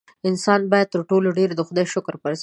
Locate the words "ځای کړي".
2.21-2.37